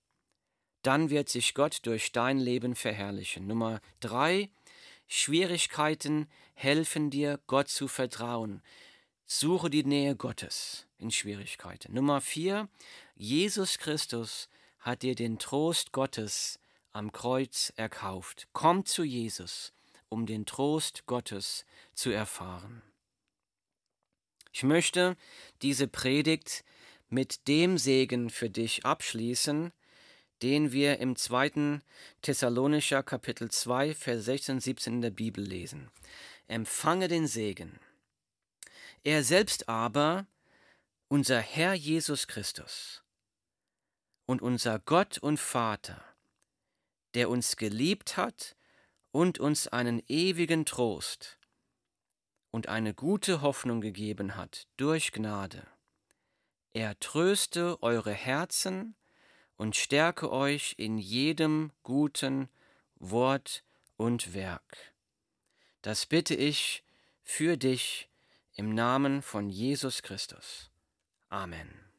Dann 0.82 1.10
wird 1.10 1.30
sich 1.30 1.54
Gott 1.54 1.80
durch 1.86 2.12
dein 2.12 2.40
Leben 2.40 2.76
verherrlichen. 2.76 3.48
Nummer 3.48 3.82
drei, 4.00 4.50
Schwierigkeiten 5.08 6.28
helfen 6.54 7.10
dir, 7.10 7.40
Gott 7.48 7.70
zu 7.70 7.88
vertrauen. 7.88 8.62
Suche 9.26 9.70
die 9.70 9.84
Nähe 9.84 10.16
Gottes 10.16 10.88
in 11.02 11.12
Schwierigkeiten. 11.12 11.94
Nummer 11.94 12.22
vier, 12.22 12.70
Jesus 13.16 13.78
Christus 13.78 14.50
hat 14.80 15.04
dir 15.04 15.16
den 15.16 15.40
Trost 15.40 15.92
Gottes 15.92 16.60
am 16.92 17.12
Kreuz 17.12 17.72
erkauft. 17.76 18.48
Komm 18.54 18.86
zu 18.86 19.04
Jesus, 19.04 19.74
um 20.10 20.26
den 20.26 20.46
Trost 20.46 21.06
Gottes 21.06 21.66
zu 21.94 22.12
erfahren. 22.12 22.82
Ich 24.52 24.64
möchte 24.64 25.16
diese 25.62 25.88
Predigt 25.88 26.64
mit 27.10 27.48
dem 27.48 27.78
Segen 27.78 28.30
für 28.30 28.50
dich 28.50 28.86
abschließen, 28.86 29.72
den 30.42 30.72
wir 30.72 31.00
im 31.00 31.16
zweiten 31.16 31.82
Thessalonischer 32.22 33.04
Kapitel 33.04 33.52
2, 33.52 33.94
Vers 33.94 34.26
16 34.26 34.56
und 34.56 34.62
17 34.62 34.94
in 34.94 35.02
der 35.02 35.12
Bibel 35.12 35.44
lesen. 35.44 35.92
Empfange 36.48 37.08
den 37.08 37.28
Segen 37.28 37.80
er 39.04 39.24
selbst 39.24 39.68
aber, 39.68 40.28
unser 41.12 41.42
Herr 41.42 41.74
Jesus 41.74 42.26
Christus 42.26 43.04
und 44.26 44.42
unser 44.42 44.80
Gott 44.80 45.18
und 45.18 45.42
Vater, 45.42 46.02
der 47.16 47.30
uns 47.30 47.58
geliebt 47.58 48.16
hat 48.16 48.56
und 49.12 49.38
uns 49.38 49.68
einen 49.68 50.02
ewigen 50.08 50.66
Trost 50.66 51.38
und 52.50 52.70
eine 52.70 52.94
gute 52.94 53.42
Hoffnung 53.42 53.82
gegeben 53.82 54.38
hat 54.38 54.70
durch 54.78 55.12
Gnade. 55.12 55.68
Er 56.72 56.98
tröste 57.02 57.84
eure 57.84 58.14
Herzen 58.14 58.96
und 59.58 59.76
stärke 59.76 60.32
euch 60.32 60.76
in 60.78 60.98
jedem 60.98 61.74
guten 61.84 62.48
Wort 62.96 63.66
und 63.98 64.34
Werk. 64.34 64.94
Das 65.82 66.06
bitte 66.06 66.36
ich 66.36 66.86
für 67.22 67.58
dich 67.58 68.08
im 68.56 68.74
Namen 68.74 69.22
von 69.22 69.50
Jesus 69.50 70.04
Christus. 70.04 70.71
Amen. 71.32 71.82